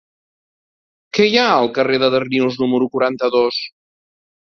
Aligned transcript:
Què 1.17 1.27
hi 1.27 1.37
ha 1.43 1.45
al 1.59 1.71
carrer 1.77 2.01
de 2.07 2.11
Darnius 2.17 2.61
número 2.65 2.91
quaranta-dos? 2.97 3.65